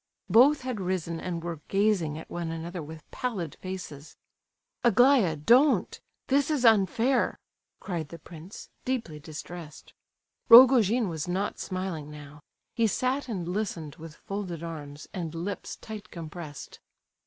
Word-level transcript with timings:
Both 0.31 0.61
had 0.61 0.81
risen, 0.81 1.19
and 1.19 1.43
were 1.43 1.59
gazing 1.67 2.17
at 2.17 2.27
one 2.27 2.49
another 2.49 2.81
with 2.81 3.03
pallid 3.11 3.53
faces. 3.61 4.17
"Aglaya, 4.83 5.35
don't! 5.35 5.99
This 6.25 6.49
is 6.49 6.65
unfair," 6.65 7.37
cried 7.79 8.09
the 8.09 8.17
prince, 8.17 8.67
deeply 8.83 9.19
distressed. 9.19 9.93
Rogojin 10.49 11.07
was 11.07 11.27
not 11.27 11.59
smiling 11.59 12.09
now; 12.09 12.39
he 12.73 12.87
sat 12.87 13.27
and 13.29 13.47
listened 13.47 13.97
with 13.97 14.15
folded 14.15 14.63
arms, 14.63 15.07
and 15.13 15.35
lips 15.35 15.75
tight 15.75 16.09
compressed. 16.09 16.79